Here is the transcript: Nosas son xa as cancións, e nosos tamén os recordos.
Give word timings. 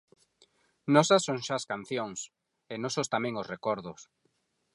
Nosas 0.93 1.21
son 1.27 1.39
xa 1.45 1.55
as 1.59 1.67
cancións, 1.71 2.19
e 2.73 2.75
nosos 2.83 3.07
tamén 3.13 3.33
os 3.41 3.49
recordos. 3.53 3.99